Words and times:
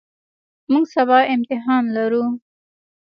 موږ 0.71 0.85
سبا 0.95 1.19
امتحان 1.35 1.83
لرو. 1.95 2.25